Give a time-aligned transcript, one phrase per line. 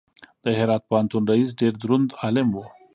[0.43, 2.57] د هرات پوهنتون رئیس ډېر دروند عالم و.